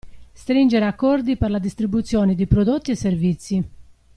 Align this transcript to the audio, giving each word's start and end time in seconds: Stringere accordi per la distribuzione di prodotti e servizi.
Stringere 0.33 0.87
accordi 0.87 1.37
per 1.37 1.51
la 1.51 1.59
distribuzione 1.59 2.33
di 2.33 2.47
prodotti 2.47 2.89
e 2.89 2.95
servizi. 2.95 3.69